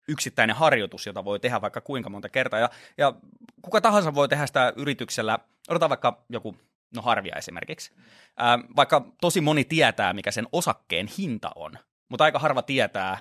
[0.07, 2.59] yksittäinen harjoitus, jota voi tehdä vaikka kuinka monta kertaa.
[2.59, 3.13] Ja, ja
[3.61, 6.55] kuka tahansa voi tehdä sitä yrityksellä, odotetaan vaikka joku,
[6.95, 7.91] no harvia esimerkiksi,
[8.37, 11.71] ää, vaikka tosi moni tietää, mikä sen osakkeen hinta on,
[12.09, 13.17] mutta aika harva tietää,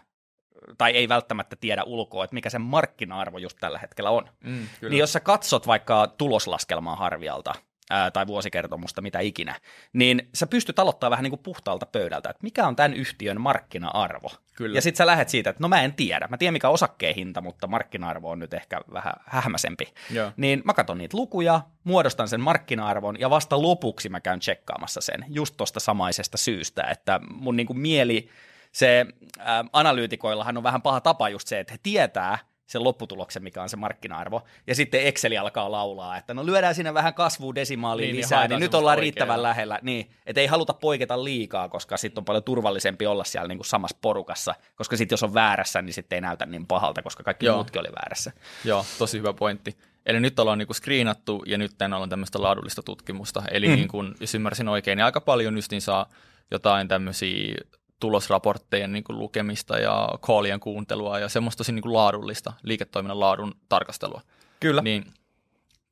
[0.79, 4.29] tai ei välttämättä tiedä ulkoa, että mikä se markkina-arvo just tällä hetkellä on.
[4.45, 4.91] Mm, kyllä.
[4.91, 7.55] Niin jos sä katsot vaikka tuloslaskelmaa Harvialta,
[7.91, 9.55] ää, tai vuosikertomusta, mitä ikinä,
[9.93, 14.31] niin sä pystyt aloittamaan vähän niin kuin puhtaalta pöydältä, että mikä on tämän yhtiön markkina-arvo.
[14.57, 14.77] Kyllä.
[14.79, 17.41] Ja sitten sä lähdet siitä, että no mä en tiedä, mä tiedän mikä osakkeen hinta,
[17.41, 19.93] mutta markkina-arvo on nyt ehkä vähän hähmäsempi.
[20.11, 20.33] Joo.
[20.37, 25.25] Niin mä katson niitä lukuja, muodostan sen markkina-arvon ja vasta lopuksi mä käyn tsekkaamassa sen
[25.29, 28.29] just tuosta samaisesta syystä, että mun niin kuin mieli,
[28.73, 29.07] se
[29.39, 33.69] ää, analyytikoillahan on vähän paha tapa just se, että he tietää, sen lopputuloksen, mikä on
[33.69, 34.43] se markkina-arvo.
[34.67, 38.37] Ja sitten Excel alkaa laulaa, että no lyödään sinne vähän kasvua desimaaliin Niin, niin lisää,
[38.37, 39.03] niin, haetaan nyt ollaan oikeaa.
[39.03, 39.79] riittävän lähellä.
[39.83, 43.67] Niin, että ei haluta poiketa liikaa, koska sitten on paljon turvallisempi olla siellä niin kuin
[43.67, 44.55] samassa porukassa.
[44.77, 47.57] Koska sitten jos on väärässä, niin sitten ei näytä niin pahalta, koska kaikki Joo.
[47.57, 48.33] muutkin oli väärässä.
[48.65, 49.77] Joo, tosi hyvä pointti.
[50.07, 53.43] Eli nyt ollaan niinku screenattu ja nyt ollaan tämmöistä laadullista tutkimusta.
[53.51, 53.75] Eli Mm.
[53.75, 56.07] niin kun, jos ymmärsin oikein, niin aika paljon just niin saa
[56.51, 57.55] jotain tämmöisiä
[58.01, 63.55] tulosraporttejen niin kuin lukemista ja callien kuuntelua ja semmoista tosi niin kuin laadullista liiketoiminnan laadun
[63.69, 64.21] tarkastelua.
[64.61, 64.83] Kyllä.
[64.83, 65.05] Niin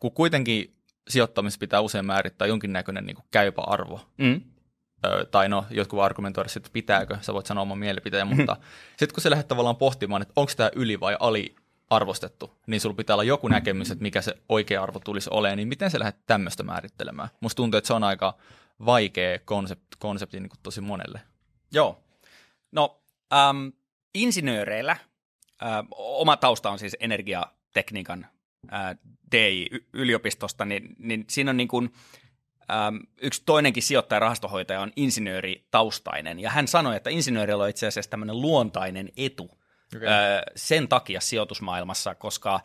[0.00, 0.74] kun kuitenkin
[1.08, 4.40] sijoittamisessa pitää usein määrittää jonkinnäköinen niin kuin käypä arvo, Mm.
[5.06, 8.56] Ö, tai no, jotkut argumentoida sitten, että pitääkö, sä voit sanoa oman mielipiteen, mutta
[8.96, 11.54] sitten kun sä lähdet tavallaan pohtimaan, että onko tämä yli vai ali
[11.90, 15.68] arvostettu, niin sulla pitää olla joku näkemys, että mikä se oikea arvo tulisi olemaan, niin
[15.68, 17.28] miten sä lähdet tämmöistä määrittelemään?
[17.40, 18.34] Musta tuntuu, että se on aika
[18.86, 21.20] vaikea konsepti, konsepti niin kuin tosi monelle.
[21.72, 22.02] Joo.
[22.72, 23.00] No,
[23.32, 23.72] äm,
[24.14, 24.96] insinööreillä,
[25.62, 28.26] ä, oma tausta on siis energiatekniikan
[28.72, 28.96] ä,
[29.32, 31.92] DI-yliopistosta, niin, niin siinä on niin kuin,
[32.70, 38.10] äm, yksi toinenkin sijoittaja rahastohoitaja on insinööritaustainen, ja hän sanoi, että insinöörillä on itse asiassa
[38.10, 39.58] tämmöinen luontainen etu
[39.96, 40.08] Okei.
[40.08, 42.60] ö, sen takia sijoitusmaailmassa, koska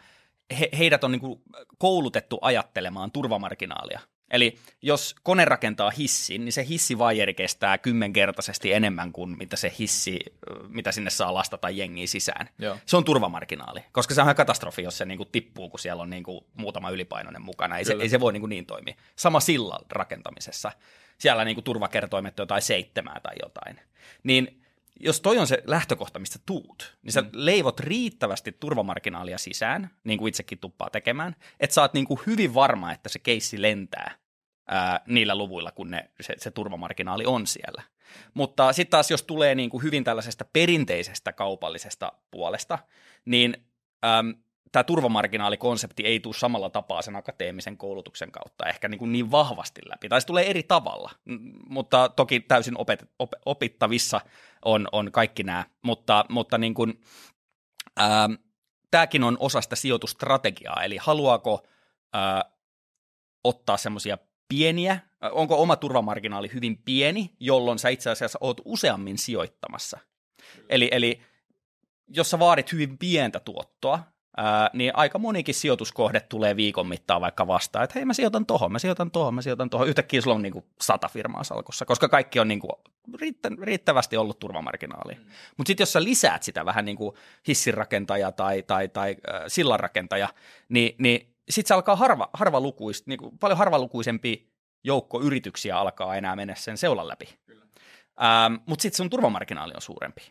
[0.59, 1.41] he, heidät on niin kuin
[1.77, 3.99] koulutettu ajattelemaan turvamarginaalia.
[4.31, 10.19] Eli jos kone rakentaa hissin, niin se hissivaijeri kestää kymmenkertaisesti enemmän kuin mitä se hissi,
[10.67, 12.49] mitä sinne saa lastata jengiä sisään.
[12.59, 12.77] Joo.
[12.85, 16.03] Se on turvamarginaali, koska se on ihan katastrofi, jos se niin kuin tippuu, kun siellä
[16.03, 17.77] on niin kuin muutama ylipainoinen mukana.
[17.77, 18.95] Ei se, ei se voi niin, kuin niin toimia.
[19.15, 20.71] Sama sillan rakentamisessa.
[21.17, 23.79] Siellä niin kuin turvakertoimet on jotain seitsemää tai jotain.
[24.23, 24.61] Niin
[24.99, 30.29] jos toi on se lähtökohta, mistä tuut, niin sä leivot riittävästi turvamarginaalia sisään, niin kuin
[30.29, 34.20] itsekin tuppaa tekemään, että sä oot niin kuin hyvin varma, että se keissi lentää
[34.71, 37.83] ää, niillä luvuilla, kun ne, se, se turvamarginaali on siellä.
[38.33, 42.79] Mutta sitten taas, jos tulee niin kuin hyvin tällaisesta perinteisestä kaupallisesta puolesta,
[43.25, 43.65] niin
[44.05, 44.33] äm,
[44.71, 49.81] tämä turvamarginaalikonsepti ei tule samalla tapaa sen akateemisen koulutuksen kautta ehkä niin, kuin niin vahvasti
[49.85, 50.09] läpi.
[50.09, 51.11] Tai se tulee eri tavalla,
[51.69, 54.21] mutta toki täysin opet, op, opittavissa
[54.65, 55.65] on, on kaikki nämä.
[55.81, 57.01] Mutta, mutta niin kuin,
[57.99, 58.33] ähm,
[58.91, 61.63] tämäkin on osa sitä sijoitustrategiaa, eli haluaako
[62.15, 62.51] äh,
[63.43, 64.17] ottaa semmoisia
[64.55, 64.99] pieniä,
[65.31, 69.99] onko oma turvamarginaali hyvin pieni, jolloin sä itse asiassa oot useammin sijoittamassa.
[70.69, 71.21] Eli, eli
[72.07, 73.99] jos sä vaadit hyvin pientä tuottoa,
[74.37, 78.71] ää, niin aika monikin sijoituskohde tulee viikon mittaan vaikka vastaan, että hei mä sijoitan tohon,
[78.71, 79.87] mä sijoitan tohon, mä sijoitan tohon.
[79.87, 82.71] Yhtäkkiä sulla on niin kuin sata firmaa salkussa, koska kaikki on niin kuin
[83.19, 85.13] riittä, riittävästi ollut turvamarginaali.
[85.13, 85.25] Mm.
[85.57, 87.15] Mutta sitten jos sä lisäät sitä vähän niin kuin
[87.47, 90.29] hissinrakentaja tai, tai, tai äh, sillanrakentaja,
[90.69, 94.51] niin, niin sitten se alkaa harva, harvalukuis, niin kuin paljon harvalukuisempi
[94.83, 97.29] joukko yrityksiä alkaa enää mennä sen seulan läpi.
[98.23, 100.21] Ähm, Mutta sitten sun turvamarginaali on suurempi.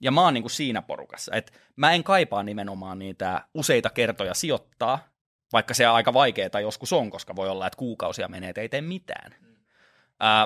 [0.00, 4.98] Ja mä oon niinku siinä porukassa, että mä en kaipaa nimenomaan niitä useita kertoja sijoittaa,
[5.52, 8.80] vaikka se aika vaikeaa joskus on, koska voi olla, että kuukausia menee, että ei tee
[8.80, 9.34] mitään.
[9.40, 9.52] Mm.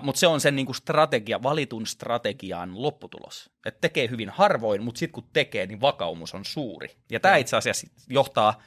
[0.02, 3.50] Mutta se on sen niinku strategia, valitun strategian lopputulos.
[3.66, 6.96] Et tekee hyvin harvoin, mutta sitten kun tekee, niin vakaumus on suuri.
[7.10, 8.62] Ja tämä itse asiassa johtaa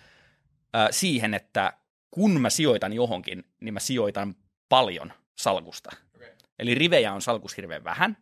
[0.91, 1.73] siihen, että
[2.11, 4.35] kun mä sijoitan johonkin, niin mä sijoitan
[4.69, 5.89] paljon salkusta.
[6.15, 6.27] Okay.
[6.59, 8.17] Eli rivejä on salkus hirveän vähän,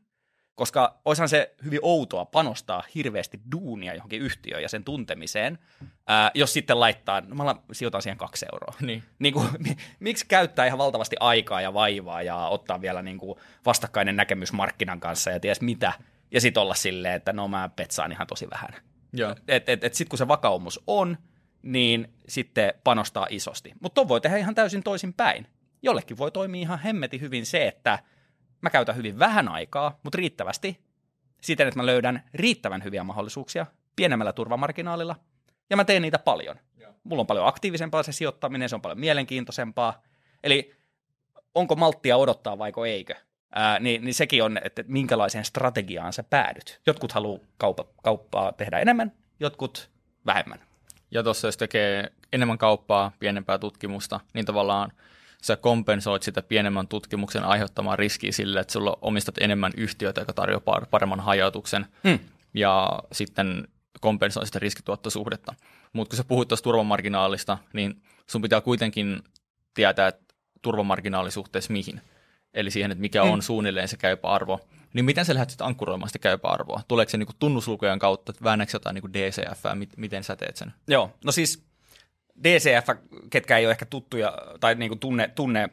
[0.55, 5.59] koska olisihan se hyvin outoa panostaa hirveästi duunia johonkin yhtiöön ja sen tuntemiseen,
[6.07, 8.73] ää, jos sitten laittaa, no mä sijoitan siihen kaksi euroa.
[8.87, 9.03] Niin.
[9.19, 13.39] Niin kuin, mi- miksi käyttää ihan valtavasti aikaa ja vaivaa ja ottaa vielä niin kuin
[13.65, 15.93] vastakkainen näkemys markkinan kanssa ja ties mitä,
[16.31, 18.69] ja sitten olla silleen, että no mä petsaan ihan tosi vähän.
[19.13, 19.35] Joo.
[19.47, 21.17] Et, et, et sitten kun se vakaumus on,
[21.61, 23.73] niin sitten panostaa isosti.
[23.79, 25.47] Mutta voi tehdä ihan täysin toisin päin.
[25.81, 27.99] Jollekin voi toimia ihan hemmeti hyvin se, että
[28.61, 30.79] mä käytän hyvin vähän aikaa, mutta riittävästi
[31.41, 33.65] siten, että mä löydän riittävän hyviä mahdollisuuksia
[33.95, 35.15] pienemmällä turvamarginaalilla,
[35.69, 36.59] ja mä teen niitä paljon.
[36.77, 36.93] Joo.
[37.03, 40.01] Mulla on paljon aktiivisempaa se sijoittaminen, se on paljon mielenkiintoisempaa.
[40.43, 40.75] Eli
[41.55, 43.15] onko malttia odottaa vaiko eikö?
[43.51, 46.81] Ää, niin, niin sekin on, että minkälaiseen strategiaan sä päädyt.
[46.85, 49.91] Jotkut haluaa kauppa, kauppaa tehdä enemmän, jotkut
[50.25, 50.59] vähemmän.
[51.11, 54.91] Ja tuossa jos tekee enemmän kauppaa, pienempää tutkimusta, niin tavallaan
[55.41, 60.79] sä kompensoit sitä pienemmän tutkimuksen aiheuttamaa riskiä sille, että sulla omistat enemmän yhtiöitä, joka tarjoaa
[60.79, 61.85] par- paremman hajautuksen.
[62.07, 62.19] Hmm.
[62.53, 63.67] Ja sitten
[64.01, 65.53] kompensoi sitä riskituottosuhdetta.
[65.93, 69.23] Mutta kun sä puhuit tuosta turvamarginaalista, niin sun pitää kuitenkin
[69.73, 72.01] tietää, että turvamarginaali suhteessa mihin.
[72.53, 73.43] Eli siihen, että mikä on mm.
[73.43, 74.59] suunnilleen se käypä arvo.
[74.93, 76.81] Niin miten sä lähdet sitten ankkuroimaan sitä käypä arvoa?
[76.87, 79.63] Tuleeko se niinku tunnuslukujen kautta, väännäkö jotain niinku DCF,
[79.97, 80.73] miten sä teet sen?
[80.87, 81.63] Joo, no siis
[82.43, 82.87] DCF,
[83.29, 85.69] ketkä ei ole ehkä tuttuja tai niinku tunne, tunne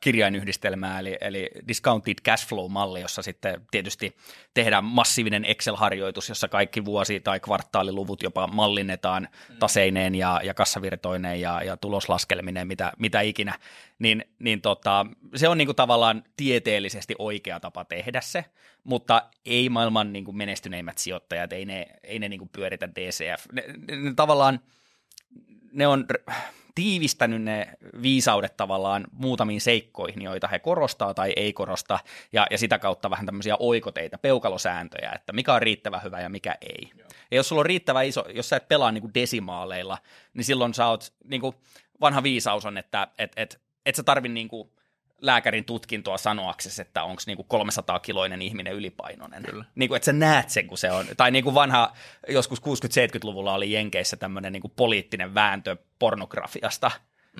[0.00, 4.16] kirjainyhdistelmää, eli, eli discounted cash flow-malli, jossa sitten tietysti
[4.54, 9.56] tehdään massiivinen Excel-harjoitus, jossa kaikki vuosi- tai kvartaaliluvut jopa mallinnetaan mm.
[9.56, 13.58] taseineen ja, ja kassavirtoineen ja, ja tuloslaskelmineen, mitä, mitä ikinä,
[13.98, 18.44] niin, niin tota, se on niinku tavallaan tieteellisesti oikea tapa tehdä se,
[18.84, 23.46] mutta ei maailman niinku menestyneimmät sijoittajat, ei ne, ei ne niinku pyöritä DCF.
[23.52, 24.60] Ne, ne, ne tavallaan
[25.72, 26.06] ne on
[26.74, 27.68] tiivistänyt ne
[28.02, 31.98] viisaudet tavallaan muutamiin seikkoihin, joita he korostaa tai ei korosta,
[32.32, 36.54] ja, ja sitä kautta vähän tämmöisiä oikoteita, peukalosääntöjä, että mikä on riittävä hyvä ja mikä
[36.60, 36.90] ei.
[36.98, 37.08] Joo.
[37.30, 39.98] Ja jos sulla on riittävä iso, jos sä et pelaa niin kuin desimaaleilla,
[40.34, 41.56] niin silloin sä oot, niin kuin
[42.00, 44.70] vanha viisaus on, että et, et, et sä tarvi niin kuin
[45.22, 49.42] lääkärin tutkintoa sanoaksesi, että onko niinku 300-kiloinen ihminen ylipainoinen.
[49.42, 49.64] Kyllä.
[49.74, 51.06] Niinku, että sä näet sen, kun se on.
[51.16, 51.92] Tai niin kuin vanha,
[52.28, 56.90] joskus 60-70-luvulla oli Jenkeissä tämmöinen niinku poliittinen vääntö pornografiasta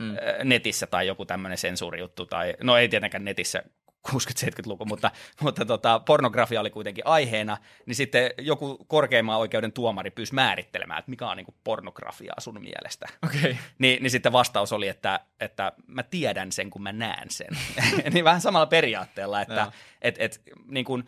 [0.01, 0.16] mm.
[0.45, 2.27] netissä tai joku tämmöinen sensuurijuttu.
[2.27, 3.62] Tai, no ei tietenkään netissä
[4.08, 5.10] 60-70-luku, mutta,
[5.40, 11.10] mutta tota, pornografia oli kuitenkin aiheena, niin sitten joku korkeimman oikeuden tuomari pyysi määrittelemään, että
[11.10, 13.06] mikä on niin pornografiaa sun mielestä.
[13.24, 13.56] Okay.
[13.78, 17.56] Ni, niin sitten vastaus oli, että, että mä tiedän sen, kun mä näen sen.
[18.12, 21.04] niin vähän samalla periaatteella, että et, et, niin kuin,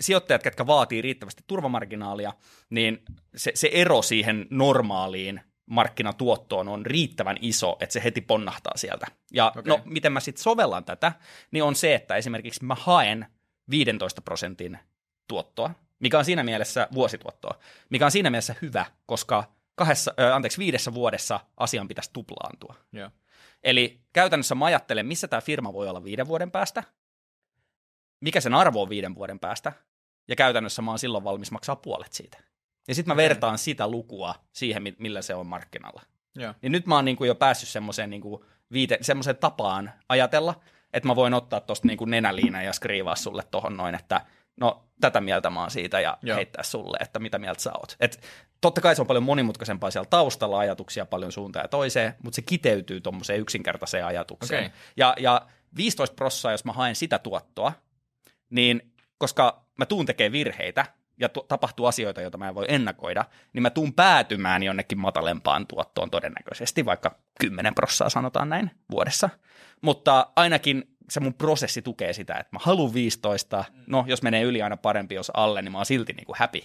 [0.00, 2.32] sijoittajat, jotka vaatii riittävästi turvamarginaalia,
[2.70, 3.02] niin
[3.36, 5.40] se, se ero siihen normaaliin
[5.70, 9.06] markkinatuottoon on riittävän iso, että se heti ponnahtaa sieltä.
[9.32, 9.62] Ja okay.
[9.66, 11.12] no, miten mä sitten sovellan tätä,
[11.50, 13.26] niin on se, että esimerkiksi mä haen
[13.70, 14.78] 15 prosentin
[15.28, 17.58] tuottoa, mikä on siinä mielessä vuosituottoa,
[17.90, 22.74] mikä on siinä mielessä hyvä, koska kahdessa, äh, anteeksi, viidessä vuodessa asian pitäisi tuplaantua.
[22.96, 23.12] Yeah.
[23.62, 26.84] Eli käytännössä mä ajattelen, missä tämä firma voi olla viiden vuoden päästä,
[28.20, 29.72] mikä sen arvo on viiden vuoden päästä,
[30.28, 32.49] ja käytännössä mä oon silloin valmis maksaa puolet siitä.
[32.88, 33.22] Ja sitten mä okay.
[33.22, 36.02] vertaan sitä lukua siihen, millä se on markkinalla.
[36.38, 36.56] Yeah.
[36.62, 40.60] Niin nyt mä oon niinku jo päässyt semmoiseen niinku viite, semmoiseen tapaan ajatella,
[40.92, 44.20] että mä voin ottaa tuosta niinku nenäliinaa ja skriivaa sulle tohon noin, että
[44.60, 46.36] no tätä mieltä mä oon siitä ja Joo.
[46.36, 47.96] heittää sulle, että mitä mieltä sä oot.
[48.00, 48.22] Et
[48.60, 52.42] totta kai se on paljon monimutkaisempaa siellä taustalla, ajatuksia paljon suuntaan ja toiseen, mutta se
[52.42, 54.66] kiteytyy tuommoiseen yksinkertaiseen ajatukseen.
[54.66, 54.78] Okay.
[54.96, 57.72] Ja, ja 15 prossaa, jos mä haen sitä tuottoa,
[58.50, 60.86] niin koska mä tuun tekemään virheitä,
[61.20, 65.66] ja tu- tapahtuu asioita, joita mä en voi ennakoida, niin mä tuun päätymään jonnekin matalempaan
[65.66, 69.30] tuottoon todennäköisesti, vaikka 10 prossaa sanotaan näin vuodessa.
[69.80, 74.62] Mutta ainakin se mun prosessi tukee sitä, että mä haluan 15, no jos menee yli
[74.62, 76.60] aina parempi, jos alle, niin mä oon silti niin kuin happy.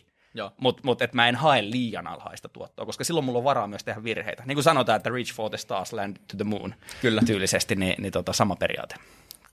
[0.58, 3.84] Mutta mut, et mä en hae liian alhaista tuottoa, koska silloin mulla on varaa myös
[3.84, 4.44] tehdä virheitä.
[4.46, 6.76] Niin kuin sanotaan, että reach for the stars, land to the moon.
[7.02, 7.22] Kyllä.
[7.26, 8.96] Tyylisesti, niin, niin tota, sama periaate.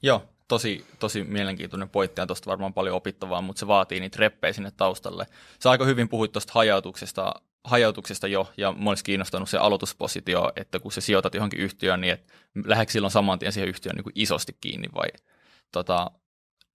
[0.03, 4.53] Joo, tosi, tosi mielenkiintoinen pointti ja tuosta varmaan paljon opittavaa, mutta se vaatii niitä reppejä
[4.53, 5.27] sinne taustalle.
[5.63, 7.35] Sä aika hyvin puhuit tuosta hajautuksesta,
[7.65, 12.13] hajautuksesta jo, ja mä olisi kiinnostanut se aloituspositio, että kun sä sijoitat johonkin yhtiöön, niin
[12.13, 12.33] että
[12.65, 15.09] lähdetkö silloin saman tien siihen yhtiöön niin isosti kiinni, vai
[15.73, 16.11] tota,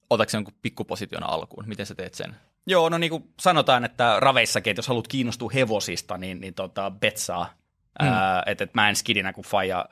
[0.09, 1.63] otatko se jonkun pikkuposition alkuun?
[1.67, 2.35] Miten sä teet sen?
[2.67, 6.91] Joo, no niin kuin sanotaan, että raveissakin, että jos haluat kiinnostua hevosista, niin, niin tota,
[6.91, 7.53] betsaa
[8.01, 8.07] Mm.
[8.45, 9.85] että et mä en skidinä, kun Faija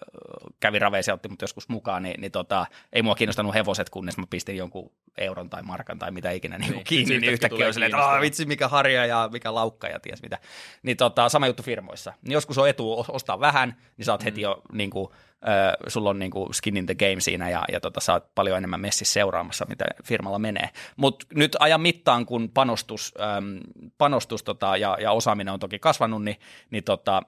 [0.60, 4.26] kävi raveissa otti mut joskus mukaan, niin, niin tota, ei mua kiinnostanut hevoset, kunnes mä
[4.30, 7.96] pistin jonkun euron tai markan tai mitä ikinä niin, niin kiinni, niin yhtäkkiä on silleen,
[7.96, 10.40] että vitsi mikä harja ja mikä laukka ja ties mitä.
[10.84, 12.14] Niin tota, sama juttu firmoissa.
[12.22, 14.26] Niin joskus on etu ostaa vähän, niin sä oot mm.
[14.26, 15.10] heti jo niin kuin,
[15.48, 18.36] äh, sulla on niin kuin skin in the game siinä ja, ja tota, sä oot
[18.36, 20.70] paljon enemmän messissä seuraamassa, mitä firmalla menee.
[20.96, 23.58] Mutta nyt ajan mittaan, kun panostus, ähm,
[23.98, 26.38] panostus tota, ja, ja osaaminen on toki kasvanut, niin,
[26.72, 27.22] niin tota,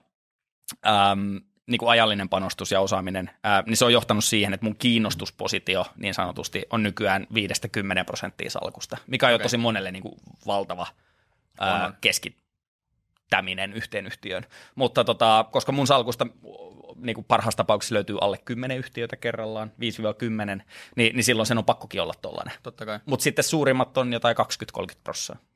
[0.86, 4.76] äm, niin kuin ajallinen panostus ja osaaminen, ää, niin se on johtanut siihen, että mun
[4.76, 7.28] kiinnostuspositio niin sanotusti on nykyään
[8.02, 9.44] 5-10 prosenttia salkusta, mikä on okay.
[9.44, 10.16] jo tosi monelle niin kuin
[10.48, 10.88] valtava
[11.60, 14.46] ää, keskittäminen yhteen yhtiöön.
[14.76, 16.28] Mutta tota, koska mun salkusta
[16.96, 20.64] niin kuin parhaassa tapauksessa löytyy alle 10 yhtiötä kerrallaan, 5-10,
[20.96, 22.54] niin, niin silloin sen on pakkokin olla tollainen.
[22.86, 23.00] Kai.
[23.06, 24.36] Mutta sitten suurimmat on jotain
[24.80, 25.48] 20-30 prosenttia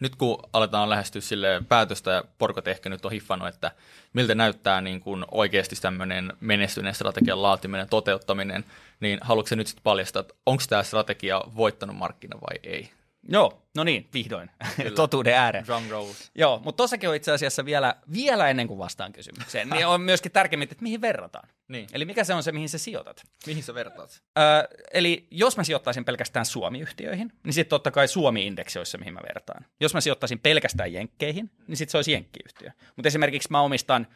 [0.00, 3.70] nyt kun aletaan lähestyä sille päätöstä ja porkot ehkä nyt on hiffannut, että
[4.12, 8.64] miltä näyttää niin kuin oikeasti tämmöinen menestyneen strategian laatiminen, toteuttaminen,
[9.00, 12.90] niin haluatko nyt sitten paljastaa, että onko tämä strategia voittanut markkina vai ei?
[13.28, 14.50] Joo, no niin, vihdoin.
[14.96, 15.66] Totuuden ääreen.
[15.66, 16.30] Drum rolls.
[16.34, 20.32] Joo, mutta tossakin on itse asiassa vielä, vielä ennen kuin vastaan kysymykseen, niin on myöskin
[20.32, 21.48] tärkeämmin, että mihin verrataan.
[21.68, 21.88] Niin.
[21.92, 23.22] Eli mikä se on se, mihin sä sijoitat.
[23.46, 24.22] Mihin sä vertaat?
[24.38, 24.44] Öö,
[24.92, 29.20] eli jos mä sijoittaisin pelkästään Suomi-yhtiöihin, niin sitten totta kai Suomi-indeksi olisi se, mihin mä
[29.28, 29.64] vertaan.
[29.80, 32.70] Jos mä sijoittaisin pelkästään Jenkkeihin, niin sitten se olisi Jenkkiyhtiö.
[32.96, 34.06] Mutta esimerkiksi mä omistan,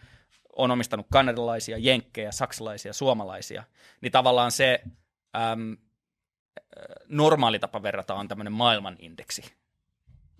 [0.57, 3.65] on omistanut kanadalaisia, jenkkejä, saksalaisia, suomalaisia,
[4.01, 4.83] niin tavallaan se
[5.37, 5.77] äm,
[7.09, 9.55] normaali tapa verrata on tämmöinen maailman indeksi.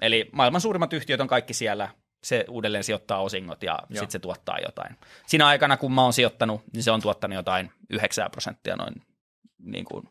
[0.01, 1.89] Eli maailman suurimmat yhtiöt on kaikki siellä,
[2.23, 4.97] se uudelleen sijoittaa osingot ja sitten se tuottaa jotain.
[5.27, 8.95] Siinä aikana, kun mä oon sijoittanut, niin se on tuottanut jotain 9 prosenttia noin
[9.59, 10.09] niin kuin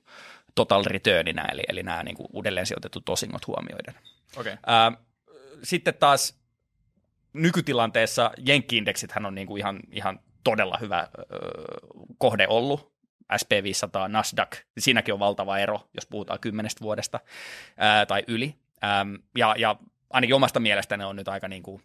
[0.56, 3.94] total returnina, eli, eli nämä niin kuin uudelleen sijoitetut osingot huomioiden.
[4.38, 4.56] Okei.
[4.66, 4.92] Ää,
[5.64, 6.40] sitten taas
[7.34, 11.26] nykytilanteessa jenkki-indeksithän on niin kuin ihan, ihan todella hyvä ö,
[12.18, 12.93] kohde ollut.
[13.36, 17.20] SP500, Nasdaq, siinäkin on valtava ero, jos puhutaan kymmenestä vuodesta
[17.78, 18.56] ää, tai yli.
[18.84, 19.76] Äm, ja, ja
[20.10, 21.82] ainakin omasta mielestä ne on nyt aika niin kuin,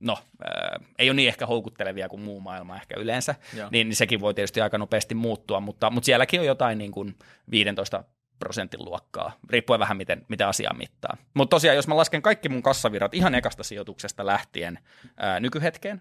[0.00, 3.34] no, ää, ei ole niin ehkä houkuttelevia kuin muu maailma ehkä yleensä,
[3.70, 7.18] niin, niin sekin voi tietysti aika nopeasti muuttua, mutta, mutta sielläkin on jotain niin kuin
[7.50, 8.04] 15
[8.38, 11.16] prosentin luokkaa, riippuen vähän miten, miten asiaa mittaa.
[11.34, 14.78] Mutta tosiaan, jos mä lasken kaikki mun kassavirrat ihan ekasta sijoituksesta lähtien
[15.16, 16.00] ää, nykyhetkeen,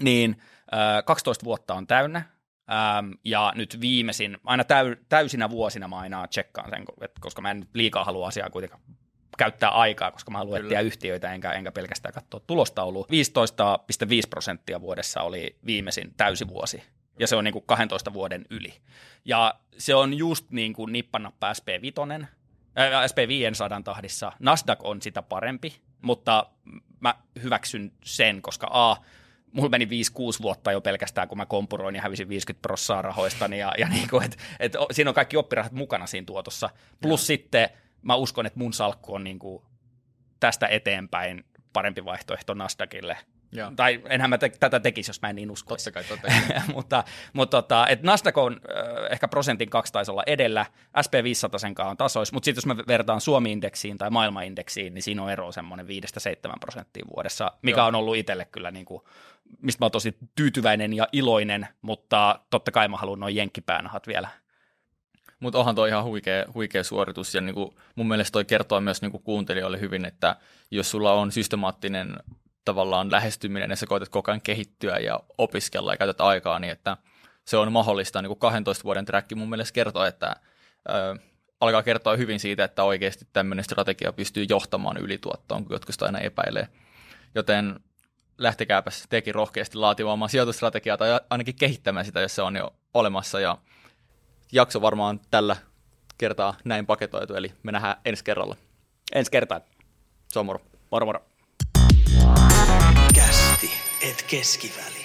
[0.00, 2.35] niin ää, 12 vuotta on täynnä,
[2.70, 6.84] Ähm, ja nyt viimeisin, aina täy, täysinä vuosina mä aina tsekkaan sen,
[7.20, 8.82] koska mä en nyt liikaa halua asiaa kuitenkaan
[9.36, 13.06] käyttää aikaa, koska mä haluan etsiä yhtiöitä enkä, enkä pelkästään katsoa tulostaulua.
[13.10, 16.82] 15,5 prosenttia vuodessa oli viimeisin täysivuosi,
[17.18, 18.74] ja se on niin kuin 12 vuoden yli.
[19.24, 24.32] Ja se on just niin kuin nippanappa SP5, äh, SP500 tahdissa.
[24.38, 26.46] Nasdaq on sitä parempi, mutta
[27.00, 28.96] mä hyväksyn sen, koska A,
[29.52, 29.88] mulla meni 5-6
[30.42, 34.24] vuotta jo pelkästään, kun mä kompuroin ja hävisin 50 prossaa rahoistani, ja, ja niin kuin,
[34.24, 36.70] et, et, siinä on kaikki oppirahat mukana siinä tuotossa.
[37.02, 37.26] Plus ja.
[37.26, 37.68] sitten
[38.02, 39.62] mä uskon, että mun salkku on niin kuin
[40.40, 43.16] tästä eteenpäin parempi vaihtoehto Nasdaqille.
[43.52, 43.72] Joo.
[43.76, 45.84] Tai enhän mä te- tätä tekisi, jos mä en niin uskoisi.
[45.84, 46.60] Totta kai, totta kai.
[46.74, 50.66] mutta mutta tota, et Nasdaq on äh, ehkä prosentin kaksi taisi olla edellä,
[50.98, 55.30] SP500 sen on tasois, mutta sitten jos me vertaan Suomi-indeksiin tai maailmanindeksiin, niin siinä on
[55.30, 55.88] ero semmoinen 5-7
[56.60, 57.86] prosenttia vuodessa, mikä Joo.
[57.86, 59.02] on ollut itselle kyllä niin kuin,
[59.62, 64.28] mistä mä oon tosi tyytyväinen ja iloinen, mutta totta kai mä haluan noin jenkkipäännahat vielä.
[65.40, 69.18] Mutta onhan toi ihan huikea, huikea suoritus ja niinku, mun mielestä toi kertoo myös niinku
[69.18, 70.36] kuuntelijoille hyvin, että
[70.70, 72.16] jos sulla on systemaattinen
[72.66, 76.96] tavallaan lähestyminen ja sä koetat koko ajan kehittyä ja opiskella ja käytät aikaa, niin että
[77.44, 78.22] se on mahdollista.
[78.22, 80.36] Niin kuin 12 vuoden track mun mielestä kertoo, että
[80.88, 81.16] ö,
[81.60, 86.18] alkaa kertoa hyvin siitä, että oikeasti tämmöinen strategia pystyy johtamaan ylituottoon, kun jotkut sitä aina
[86.18, 86.68] epäilee.
[87.34, 87.80] Joten
[88.38, 93.40] lähtekääpäs tekin rohkeasti laatimaan sijoitusstrategiaa tai ainakin kehittämään sitä, jos se on jo olemassa.
[93.40, 93.58] Ja
[94.52, 95.56] jakso varmaan tällä
[96.18, 98.56] kertaa näin paketoitu, eli me nähdään ensi kerralla.
[99.14, 99.60] Ensi kertaan.
[100.28, 100.60] Se on moro.
[100.90, 101.35] Moro moro.
[103.16, 104.95] Kästi, et keskiväli.